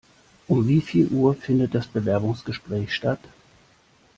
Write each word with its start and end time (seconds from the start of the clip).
Um 0.47 0.67
wie 0.67 0.81
viel 0.81 1.09
Uhr 1.09 1.35
findet 1.35 1.75
das 1.75 1.85
Bewerbungsgesprach 1.85 2.89
statt? 2.89 3.19